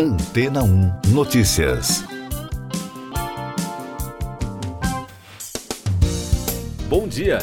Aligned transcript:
Antena 0.00 0.62
1 0.62 1.08
Notícias. 1.08 2.04
Bom 6.88 7.08
dia! 7.08 7.40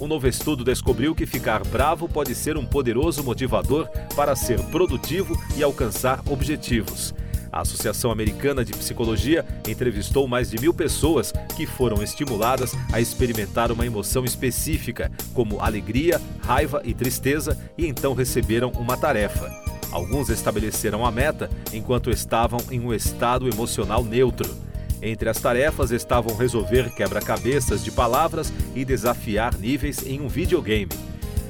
Um 0.00 0.06
novo 0.06 0.28
estudo 0.28 0.62
descobriu 0.62 1.16
que 1.16 1.26
ficar 1.26 1.64
bravo 1.64 2.08
pode 2.08 2.32
ser 2.32 2.56
um 2.56 2.64
poderoso 2.64 3.24
motivador 3.24 3.88
para 4.14 4.36
ser 4.36 4.60
produtivo 4.66 5.36
e 5.56 5.64
alcançar 5.64 6.22
objetivos. 6.30 7.12
A 7.50 7.62
Associação 7.62 8.12
Americana 8.12 8.64
de 8.64 8.72
Psicologia 8.72 9.44
entrevistou 9.66 10.28
mais 10.28 10.48
de 10.48 10.60
mil 10.60 10.72
pessoas 10.72 11.32
que 11.56 11.66
foram 11.66 12.04
estimuladas 12.04 12.72
a 12.92 13.00
experimentar 13.00 13.72
uma 13.72 13.84
emoção 13.84 14.24
específica, 14.24 15.10
como 15.34 15.60
alegria, 15.60 16.22
raiva 16.38 16.80
e 16.84 16.94
tristeza, 16.94 17.58
e 17.76 17.84
então 17.84 18.14
receberam 18.14 18.70
uma 18.76 18.96
tarefa. 18.96 19.65
Alguns 19.96 20.28
estabeleceram 20.28 21.06
a 21.06 21.10
meta 21.10 21.48
enquanto 21.72 22.10
estavam 22.10 22.60
em 22.70 22.78
um 22.78 22.92
estado 22.92 23.48
emocional 23.48 24.04
neutro. 24.04 24.54
Entre 25.00 25.26
as 25.26 25.40
tarefas 25.40 25.90
estavam 25.90 26.36
resolver 26.36 26.94
quebra-cabeças 26.94 27.82
de 27.82 27.90
palavras 27.90 28.52
e 28.74 28.84
desafiar 28.84 29.56
níveis 29.56 30.06
em 30.06 30.20
um 30.20 30.28
videogame. 30.28 30.90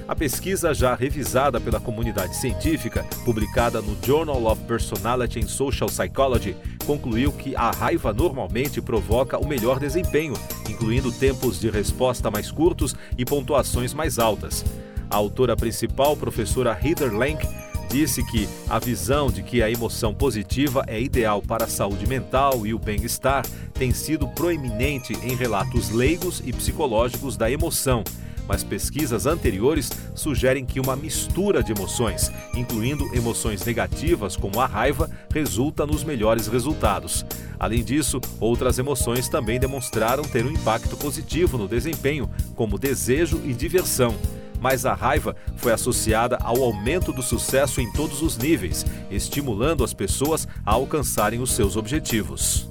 A 0.06 0.14
pesquisa, 0.14 0.72
já 0.72 0.94
revisada 0.94 1.60
pela 1.60 1.80
comunidade 1.80 2.36
científica, 2.36 3.04
publicada 3.24 3.82
no 3.82 3.98
Journal 4.00 4.44
of 4.44 4.62
Personality 4.62 5.40
and 5.40 5.48
Social 5.48 5.88
Psychology, 5.88 6.56
concluiu 6.86 7.32
que 7.32 7.56
a 7.56 7.72
raiva 7.72 8.12
normalmente 8.12 8.80
provoca 8.80 9.38
o 9.38 9.48
melhor 9.48 9.80
desempenho, 9.80 10.34
incluindo 10.70 11.10
tempos 11.10 11.58
de 11.58 11.68
resposta 11.68 12.30
mais 12.30 12.52
curtos 12.52 12.94
e 13.18 13.24
pontuações 13.24 13.92
mais 13.92 14.20
altas. 14.20 14.64
A 15.10 15.16
autora 15.16 15.56
principal, 15.56 16.16
professora 16.16 16.78
Heather 16.80 17.12
Lank, 17.12 17.44
disse 17.88 18.22
que 18.24 18.48
a 18.68 18.78
visão 18.78 19.30
de 19.30 19.42
que 19.42 19.62
a 19.62 19.70
emoção 19.70 20.14
positiva 20.14 20.84
é 20.86 21.00
ideal 21.00 21.40
para 21.40 21.64
a 21.64 21.68
saúde 21.68 22.06
mental 22.06 22.66
e 22.66 22.74
o 22.74 22.78
bem-estar 22.78 23.46
tem 23.74 23.92
sido 23.92 24.28
proeminente 24.28 25.14
em 25.22 25.34
relatos 25.34 25.90
leigos 25.90 26.42
e 26.44 26.52
psicológicos 26.52 27.36
da 27.36 27.50
emoção. 27.50 28.02
Mas 28.48 28.62
pesquisas 28.62 29.26
anteriores 29.26 29.90
sugerem 30.14 30.64
que 30.64 30.78
uma 30.78 30.94
mistura 30.94 31.62
de 31.62 31.72
emoções, 31.72 32.30
incluindo 32.54 33.04
emoções 33.14 33.64
negativas 33.64 34.36
como 34.36 34.60
a 34.60 34.66
raiva, 34.66 35.10
resulta 35.32 35.84
nos 35.84 36.04
melhores 36.04 36.46
resultados. 36.46 37.26
Além 37.58 37.82
disso, 37.82 38.20
outras 38.38 38.78
emoções 38.78 39.28
também 39.28 39.58
demonstraram 39.58 40.22
ter 40.22 40.44
um 40.44 40.50
impacto 40.50 40.96
positivo 40.96 41.58
no 41.58 41.66
desempenho, 41.66 42.30
como 42.54 42.78
desejo 42.78 43.40
e 43.44 43.52
diversão 43.52 44.14
mas 44.60 44.86
a 44.86 44.94
raiva 44.94 45.36
foi 45.56 45.72
associada 45.72 46.38
ao 46.42 46.62
aumento 46.62 47.12
do 47.12 47.22
sucesso 47.22 47.80
em 47.80 47.90
todos 47.92 48.22
os 48.22 48.36
níveis, 48.36 48.84
estimulando 49.10 49.84
as 49.84 49.92
pessoas 49.92 50.46
a 50.64 50.72
alcançarem 50.72 51.40
os 51.40 51.52
seus 51.52 51.76
objetivos. 51.76 52.66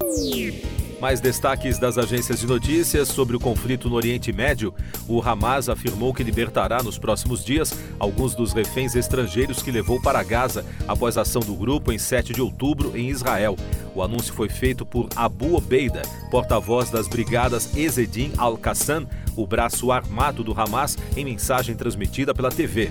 Mais 1.00 1.20
destaques 1.20 1.78
das 1.78 1.98
agências 1.98 2.40
de 2.40 2.46
notícias 2.46 3.08
sobre 3.08 3.36
o 3.36 3.40
conflito 3.40 3.88
no 3.88 3.96
Oriente 3.96 4.32
Médio. 4.32 4.74
O 5.06 5.20
Hamas 5.20 5.68
afirmou 5.68 6.14
que 6.14 6.22
libertará 6.22 6.82
nos 6.82 6.98
próximos 6.98 7.44
dias 7.44 7.74
alguns 7.98 8.34
dos 8.34 8.54
reféns 8.54 8.94
estrangeiros 8.94 9.62
que 9.62 9.70
levou 9.70 10.00
para 10.00 10.22
Gaza 10.22 10.64
após 10.88 11.18
a 11.18 11.20
ação 11.20 11.42
do 11.42 11.54
grupo 11.54 11.92
em 11.92 11.98
7 11.98 12.32
de 12.32 12.40
outubro 12.40 12.96
em 12.96 13.10
Israel. 13.10 13.56
O 13.94 14.02
anúncio 14.02 14.32
foi 14.32 14.48
feito 14.48 14.86
por 14.86 15.08
Abu 15.14 15.54
Obeida, 15.54 16.00
porta-voz 16.30 16.88
das 16.88 17.06
brigadas 17.08 17.76
Ezedin 17.76 18.32
al-Qassam, 18.38 19.06
o 19.36 19.46
braço 19.46 19.92
armado 19.92 20.42
do 20.42 20.58
Hamas, 20.58 20.96
em 21.16 21.24
mensagem 21.24 21.76
transmitida 21.76 22.34
pela 22.34 22.50
TV. 22.50 22.90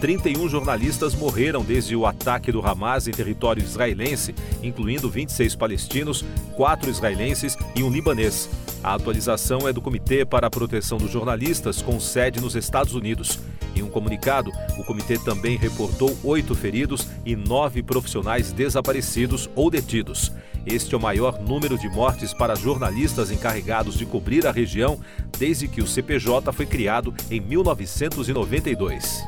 31 0.00 0.48
jornalistas 0.48 1.14
morreram 1.14 1.64
desde 1.64 1.96
o 1.96 2.04
ataque 2.04 2.52
do 2.52 2.60
Hamas 2.60 3.08
em 3.08 3.10
território 3.10 3.62
israelense, 3.62 4.34
incluindo 4.62 5.08
26 5.08 5.56
palestinos, 5.56 6.24
4 6.56 6.90
israelenses 6.90 7.56
e 7.74 7.82
um 7.82 7.90
libanês. 7.90 8.50
A 8.82 8.94
atualização 8.94 9.66
é 9.66 9.72
do 9.72 9.80
Comitê 9.80 10.26
para 10.26 10.46
a 10.46 10.50
Proteção 10.50 10.98
dos 10.98 11.10
Jornalistas, 11.10 11.80
com 11.80 11.98
sede 11.98 12.38
nos 12.38 12.54
Estados 12.54 12.94
Unidos. 12.94 13.38
Em 13.74 13.82
um 13.82 13.88
comunicado, 13.88 14.50
o 14.78 14.84
comitê 14.84 15.18
também 15.18 15.56
reportou 15.56 16.16
oito 16.22 16.54
feridos 16.54 17.08
e 17.24 17.34
nove 17.34 17.82
profissionais 17.82 18.52
desaparecidos 18.52 19.48
ou 19.54 19.70
detidos. 19.70 20.32
Este 20.66 20.94
é 20.94 20.98
o 20.98 21.00
maior 21.00 21.38
número 21.40 21.76
de 21.76 21.88
mortes 21.88 22.32
para 22.32 22.54
jornalistas 22.54 23.30
encarregados 23.30 23.98
de 23.98 24.06
cobrir 24.06 24.46
a 24.46 24.52
região 24.52 24.98
desde 25.38 25.68
que 25.68 25.82
o 25.82 25.86
CPJ 25.86 26.52
foi 26.52 26.64
criado 26.64 27.12
em 27.30 27.40
1992. 27.40 29.22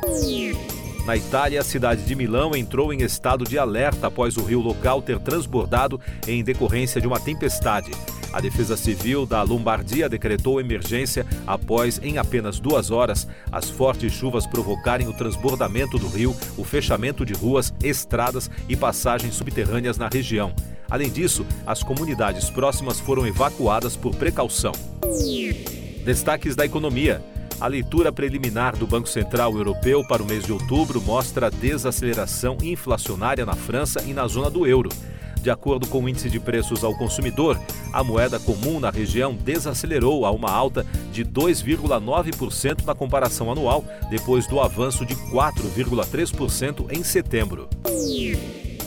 Na 1.07 1.17
Itália, 1.17 1.61
a 1.61 1.65
cidade 1.65 2.03
de 2.03 2.15
Milão 2.17 2.57
entrou 2.57 2.93
em 2.93 3.03
estado 3.03 3.45
de 3.45 3.57
alerta 3.57 4.09
após 4.09 4.37
o 4.37 4.43
rio 4.43 4.61
local 4.61 5.01
ter 5.01 5.21
transbordado 5.21 6.01
em 6.27 6.43
decorrência 6.43 7.01
de 7.01 7.07
uma 7.07 7.21
tempestade. 7.21 7.93
A 8.37 8.41
Defesa 8.41 8.77
Civil 8.77 9.25
da 9.25 9.43
Lombardia 9.43 10.11
decretou 10.11 10.61
emergência 10.61 11.25
após, 11.47 11.99
em 12.03 12.19
apenas 12.19 12.61
duas 12.61 12.91
horas, 12.91 13.27
as 13.51 13.71
fortes 13.71 14.13
chuvas 14.13 14.47
provocarem 14.47 15.09
o 15.09 15.13
transbordamento 15.15 15.99
do 15.99 16.07
rio, 16.07 16.37
o 16.55 16.63
fechamento 16.63 17.25
de 17.25 17.33
ruas, 17.33 17.73
estradas 17.83 18.51
e 18.69 18.77
passagens 18.77 19.37
subterrâneas 19.37 19.97
na 19.97 20.07
região. 20.07 20.53
Além 20.91 21.09
disso, 21.09 21.47
as 21.67 21.83
comunidades 21.83 22.51
próximas 22.51 23.01
foram 23.01 23.27
evacuadas 23.27 23.97
por 23.97 24.15
precaução. 24.15 24.73
Destaques 26.05 26.55
da 26.55 26.67
economia. 26.67 27.25
A 27.59 27.67
leitura 27.67 28.13
preliminar 28.13 28.77
do 28.77 28.87
Banco 28.87 29.09
Central 29.09 29.57
Europeu 29.57 30.07
para 30.07 30.23
o 30.23 30.27
mês 30.27 30.45
de 30.45 30.53
outubro 30.53 31.01
mostra 31.01 31.51
desaceleração 31.51 32.59
inflacionária 32.63 33.47
na 33.47 33.55
França 33.55 34.03
e 34.03 34.13
na 34.13 34.29
zona 34.29 34.51
do 34.51 34.67
euro. 34.67 34.91
De 35.47 35.51
acordo 35.53 35.87
com 35.87 36.03
o 36.03 36.09
índice 36.09 36.29
de 36.29 36.41
preços 36.41 36.83
ao 36.83 36.93
consumidor, 36.97 37.57
a 37.93 38.03
moeda 38.03 38.37
comum 38.37 38.81
na 38.81 38.91
região 38.91 39.33
desacelerou 39.33 40.27
a 40.27 40.33
uma 40.33 40.51
alta 40.51 40.85
de 41.13 41.25
2,9% 41.25 42.85
na 42.85 42.97
comparação 42.97 43.53
anual, 43.53 43.85
depois 44.11 44.49
do 44.49 44.59
avanço 44.59 45.07
de 45.07 45.15
4,3% 45.15 46.91
em 46.91 47.05
setembro. 47.05 47.69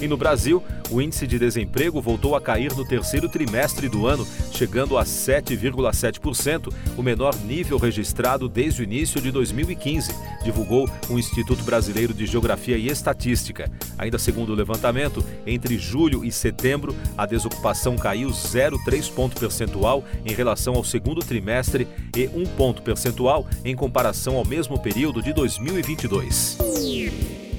E 0.01 0.07
no 0.07 0.15
Brasil, 0.15 0.63
o 0.89 1.01
índice 1.01 1.27
de 1.27 1.37
desemprego 1.37 2.01
voltou 2.01 2.35
a 2.35 2.41
cair 2.41 2.73
no 2.75 2.85
terceiro 2.85 3.29
trimestre 3.29 3.89
do 3.89 4.07
ano, 4.07 4.25
chegando 4.51 4.97
a 4.97 5.03
7,7%, 5.03 6.73
o 6.97 7.03
menor 7.03 7.35
nível 7.43 7.77
registrado 7.77 8.47
desde 8.47 8.81
o 8.81 8.83
início 8.83 9.21
de 9.21 9.31
2015, 9.31 10.15
divulgou 10.43 10.89
o 11.09 11.19
Instituto 11.19 11.63
Brasileiro 11.63 12.13
de 12.13 12.25
Geografia 12.25 12.77
e 12.77 12.87
Estatística. 12.87 13.69
Ainda 13.97 14.17
segundo 14.17 14.51
o 14.51 14.55
levantamento, 14.55 15.23
entre 15.45 15.77
julho 15.77 16.23
e 16.23 16.31
setembro, 16.31 16.95
a 17.17 17.25
desocupação 17.25 17.95
caiu 17.95 18.29
0,3 18.29 19.11
ponto 19.11 19.39
percentual 19.39 20.03
em 20.25 20.33
relação 20.33 20.75
ao 20.75 20.83
segundo 20.83 21.21
trimestre 21.21 21.87
e 22.15 22.27
1 22.27 22.45
ponto 22.55 22.81
percentual 22.81 23.45
em 23.63 23.75
comparação 23.75 24.37
ao 24.37 24.45
mesmo 24.45 24.79
período 24.79 25.21
de 25.21 25.33
2022. 25.33 26.57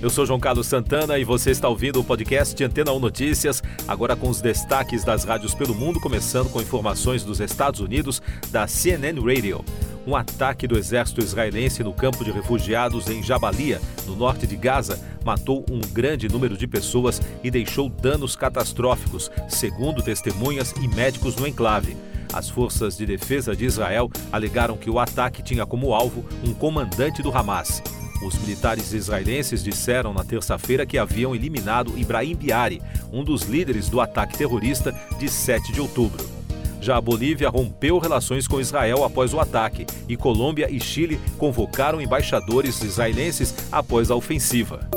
Eu 0.03 0.09
sou 0.09 0.25
João 0.25 0.41
Carlos 0.41 0.67
Santana 0.67 1.19
e 1.19 1.25
você 1.25 1.51
está 1.51 1.69
ouvindo 1.69 2.01
o 2.01 2.05
podcast 2.05 2.65
Antena 2.65 2.91
1 2.91 2.99
Notícias, 2.99 3.63
agora 3.87 4.17
com 4.17 4.31
os 4.31 4.41
destaques 4.41 5.05
das 5.05 5.25
rádios 5.25 5.55
pelo 5.55 5.75
mundo, 5.75 6.01
começando 6.01 6.49
com 6.49 6.63
informações 6.63 7.23
dos 7.23 7.39
Estados 7.39 7.81
Unidos 7.81 8.23
da 8.51 8.67
CNN 8.67 9.21
Radio. 9.21 9.63
Um 10.07 10.17
ataque 10.17 10.67
do 10.67 10.79
exército 10.79 11.21
israelense 11.21 11.85
no 11.85 11.93
campo 11.93 12.25
de 12.25 12.31
refugiados 12.31 13.09
em 13.09 13.23
Jabalia, 13.23 13.79
no 14.07 14.17
norte 14.17 14.47
de 14.47 14.57
Gaza, 14.57 14.99
matou 15.23 15.67
um 15.71 15.81
grande 15.93 16.31
número 16.31 16.57
de 16.57 16.67
pessoas 16.67 17.21
e 17.45 17.51
deixou 17.51 17.91
danos 17.91 18.35
catastróficos, 18.35 19.31
segundo 19.51 20.03
testemunhas 20.03 20.73
e 20.81 20.89
médicos 20.89 21.37
no 21.37 21.47
enclave. 21.47 21.95
As 22.33 22.49
forças 22.49 22.97
de 22.97 23.05
defesa 23.05 23.55
de 23.55 23.67
Israel 23.67 24.11
alegaram 24.33 24.79
que 24.79 24.89
o 24.89 24.99
ataque 24.99 25.43
tinha 25.43 25.67
como 25.67 25.93
alvo 25.93 26.25
um 26.43 26.55
comandante 26.55 27.21
do 27.21 27.37
Hamas. 27.37 27.83
Os 28.23 28.39
militares 28.39 28.93
israelenses 28.93 29.63
disseram 29.63 30.13
na 30.13 30.23
terça-feira 30.23 30.85
que 30.85 30.99
haviam 30.99 31.35
eliminado 31.35 31.99
Ibrahim 31.99 32.37
Biari, 32.37 32.83
um 33.11 33.25
dos 33.25 33.43
líderes 33.43 33.89
do 33.89 34.01
ataque 34.01 34.37
terrorista 34.37 34.95
de 35.19 35.29
7 35.29 35.73
de 35.73 35.81
outubro. 35.81 36.29
Já 36.81 36.97
a 36.97 37.01
Bolívia 37.01 37.49
rompeu 37.51 37.99
relações 37.99 38.49
com 38.49 38.61
Israel 38.61 39.05
após 39.05 39.35
o 39.35 39.41
ataque 39.41 39.87
e 40.09 40.17
Colômbia 40.17 40.71
e 40.71 40.81
Chile 40.81 41.21
convocaram 41.37 42.01
embaixadores 42.01 42.81
israelenses 42.83 43.55
após 43.71 44.11
a 44.11 44.17
ofensiva. 44.17 44.89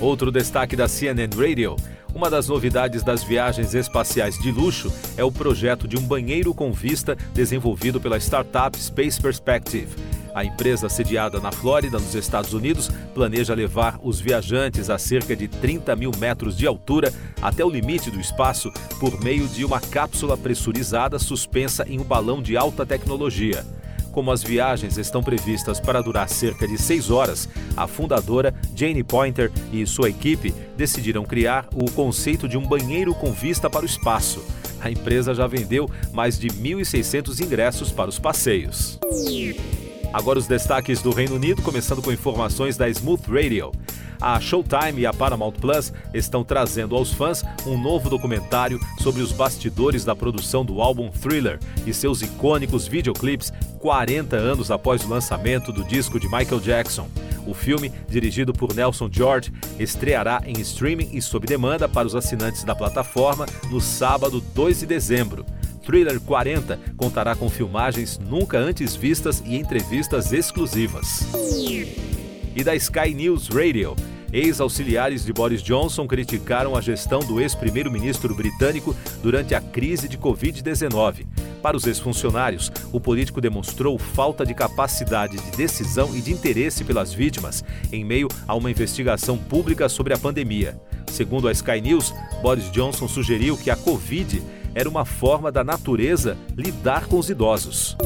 Outro 0.00 0.30
destaque 0.30 0.76
da 0.76 0.88
CNN 0.88 1.30
Radio. 1.34 1.76
Uma 2.14 2.30
das 2.30 2.48
novidades 2.48 3.02
das 3.02 3.24
viagens 3.24 3.74
espaciais 3.74 4.38
de 4.38 4.52
luxo 4.52 4.92
é 5.16 5.24
o 5.24 5.32
projeto 5.32 5.88
de 5.88 5.96
um 5.96 6.02
banheiro 6.02 6.54
com 6.54 6.72
vista 6.72 7.16
desenvolvido 7.32 8.00
pela 8.00 8.18
startup 8.18 8.78
Space 8.78 9.20
Perspective. 9.20 9.88
A 10.34 10.44
empresa 10.44 10.88
sediada 10.88 11.38
na 11.38 11.52
Flórida, 11.52 11.96
nos 11.96 12.12
Estados 12.16 12.52
Unidos, 12.52 12.90
planeja 13.14 13.54
levar 13.54 14.00
os 14.02 14.20
viajantes 14.20 14.90
a 14.90 14.98
cerca 14.98 15.36
de 15.36 15.46
30 15.46 15.94
mil 15.94 16.10
metros 16.18 16.56
de 16.56 16.66
altura 16.66 17.14
até 17.40 17.64
o 17.64 17.70
limite 17.70 18.10
do 18.10 18.18
espaço 18.18 18.72
por 18.98 19.22
meio 19.22 19.46
de 19.46 19.64
uma 19.64 19.80
cápsula 19.80 20.36
pressurizada 20.36 21.20
suspensa 21.20 21.86
em 21.88 22.00
um 22.00 22.04
balão 22.04 22.42
de 22.42 22.56
alta 22.56 22.84
tecnologia. 22.84 23.64
Como 24.10 24.32
as 24.32 24.42
viagens 24.42 24.98
estão 24.98 25.22
previstas 25.22 25.78
para 25.78 26.02
durar 26.02 26.28
cerca 26.28 26.66
de 26.66 26.78
seis 26.78 27.10
horas, 27.10 27.48
a 27.76 27.86
fundadora 27.86 28.52
Jane 28.74 29.04
Pointer 29.04 29.52
e 29.72 29.86
sua 29.86 30.08
equipe 30.08 30.52
decidiram 30.76 31.24
criar 31.24 31.68
o 31.72 31.88
conceito 31.92 32.48
de 32.48 32.58
um 32.58 32.66
banheiro 32.66 33.14
com 33.14 33.32
vista 33.32 33.70
para 33.70 33.82
o 33.82 33.86
espaço. 33.86 34.44
A 34.80 34.90
empresa 34.90 35.32
já 35.32 35.46
vendeu 35.46 35.88
mais 36.12 36.38
de 36.38 36.48
1.600 36.48 37.40
ingressos 37.40 37.92
para 37.92 38.10
os 38.10 38.18
passeios. 38.18 38.98
Agora 40.14 40.38
os 40.38 40.46
destaques 40.46 41.02
do 41.02 41.10
Reino 41.10 41.34
Unido, 41.34 41.60
começando 41.60 42.00
com 42.00 42.12
informações 42.12 42.76
da 42.76 42.88
Smooth 42.88 43.24
Radio. 43.28 43.72
A 44.20 44.38
Showtime 44.38 45.00
e 45.00 45.06
a 45.06 45.12
Paramount 45.12 45.54
Plus 45.54 45.92
estão 46.14 46.44
trazendo 46.44 46.94
aos 46.94 47.12
fãs 47.12 47.42
um 47.66 47.76
novo 47.76 48.08
documentário 48.08 48.78
sobre 49.00 49.20
os 49.20 49.32
bastidores 49.32 50.04
da 50.04 50.14
produção 50.14 50.64
do 50.64 50.80
álbum 50.80 51.10
Thriller 51.10 51.58
e 51.84 51.92
seus 51.92 52.22
icônicos 52.22 52.86
videoclipes 52.86 53.52
40 53.80 54.36
anos 54.36 54.70
após 54.70 55.04
o 55.04 55.08
lançamento 55.08 55.72
do 55.72 55.82
disco 55.82 56.20
de 56.20 56.28
Michael 56.28 56.60
Jackson. 56.60 57.08
O 57.44 57.52
filme, 57.52 57.92
dirigido 58.08 58.52
por 58.52 58.72
Nelson 58.72 59.08
George, 59.10 59.52
estreará 59.80 60.40
em 60.46 60.60
streaming 60.60 61.10
e 61.12 61.20
sob 61.20 61.44
demanda 61.44 61.88
para 61.88 62.06
os 62.06 62.14
assinantes 62.14 62.62
da 62.62 62.76
plataforma 62.76 63.46
no 63.68 63.80
sábado 63.80 64.40
2 64.40 64.78
de 64.78 64.86
dezembro. 64.86 65.44
Thriller 65.84 66.20
40 66.20 66.78
contará 66.96 67.34
com 67.36 67.48
filmagens 67.48 68.18
nunca 68.18 68.58
antes 68.58 68.96
vistas 68.96 69.42
e 69.44 69.56
entrevistas 69.56 70.32
exclusivas. 70.32 71.26
E 72.56 72.64
da 72.64 72.74
Sky 72.74 73.14
News 73.14 73.48
Radio. 73.48 73.94
Ex-auxiliares 74.32 75.24
de 75.24 75.32
Boris 75.32 75.62
Johnson 75.62 76.08
criticaram 76.08 76.74
a 76.74 76.80
gestão 76.80 77.20
do 77.20 77.40
ex-primeiro-ministro 77.40 78.34
britânico 78.34 78.96
durante 79.22 79.54
a 79.54 79.60
crise 79.60 80.08
de 80.08 80.18
Covid-19. 80.18 81.24
Para 81.62 81.76
os 81.76 81.86
ex-funcionários, 81.86 82.70
o 82.92 82.98
político 82.98 83.40
demonstrou 83.40 83.96
falta 83.96 84.44
de 84.44 84.52
capacidade 84.52 85.36
de 85.36 85.56
decisão 85.56 86.16
e 86.16 86.20
de 86.20 86.32
interesse 86.32 86.82
pelas 86.82 87.12
vítimas 87.14 87.64
em 87.92 88.04
meio 88.04 88.26
a 88.46 88.56
uma 88.56 88.72
investigação 88.72 89.38
pública 89.38 89.88
sobre 89.88 90.12
a 90.12 90.18
pandemia. 90.18 90.80
Segundo 91.06 91.46
a 91.46 91.52
Sky 91.52 91.80
News, 91.80 92.12
Boris 92.42 92.68
Johnson 92.72 93.06
sugeriu 93.06 93.56
que 93.56 93.70
a 93.70 93.76
Covid 93.76 94.42
era 94.74 94.88
uma 94.88 95.04
forma 95.04 95.52
da 95.52 95.62
natureza 95.62 96.36
lidar 96.56 97.06
com 97.06 97.18
os 97.18 97.30
idosos. 97.30 97.96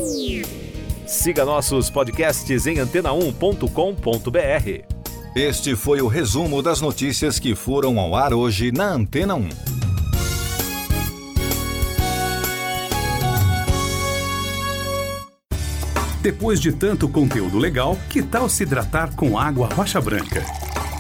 Siga 1.07 1.45
nossos 1.45 1.89
podcasts 1.89 2.67
em 2.67 2.77
antena1.com.br. 2.77 4.99
Este 5.35 5.77
foi 5.77 6.03
o 6.03 6.07
resumo 6.07 6.63
das 6.63 6.81
notícias 6.81 7.39
que 7.39 7.55
foram 7.55 7.99
ao 7.99 8.15
ar 8.15 8.35
hoje 8.35 8.73
na 8.73 8.93
Antena 8.93 9.35
1. 9.35 9.49
Depois 16.21 16.61
de 16.61 16.73
tanto 16.73 17.09
conteúdo 17.09 17.57
legal, 17.57 17.97
que 18.11 18.23
tal 18.23 18.49
se 18.49 18.65
hidratar 18.65 19.15
com 19.15 19.39
água 19.39 19.69
rocha 19.73 20.01
branca? 20.01 20.68